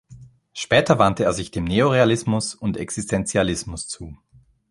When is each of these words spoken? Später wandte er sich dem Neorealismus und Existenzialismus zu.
Später 0.53 0.97
wandte 0.97 1.25
er 1.25 1.31
sich 1.33 1.51
dem 1.51 1.63
Neorealismus 1.65 2.55
und 2.55 2.75
Existenzialismus 2.75 3.87
zu. 3.87 4.17